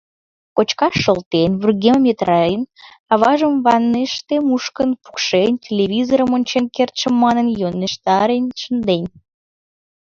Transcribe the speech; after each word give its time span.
Кочкаш 0.55 0.95
шолтен, 1.03 1.51
вургемым 1.61 2.03
йытыраен, 2.09 2.61
аважым 3.13 3.53
ванныйыште 3.65 4.35
мушкын, 4.47 4.89
пукшен, 5.03 5.51
телевизорым 5.65 6.29
ончен 6.37 6.65
кертше 6.75 7.09
манын, 7.21 7.47
йӧнештарен 7.59 8.45
шынден. 8.61 9.03